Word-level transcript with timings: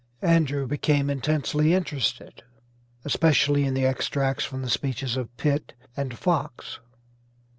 Andrew 0.23 0.65
became 0.65 1.11
intensely 1.11 1.75
interested, 1.75 2.41
especially 3.05 3.65
in 3.65 3.75
the 3.75 3.85
extracts 3.85 4.43
from 4.43 4.63
the 4.63 4.67
speeches 4.71 5.15
of 5.15 5.37
Pitt 5.37 5.73
and 5.95 6.17
Fox. 6.17 6.79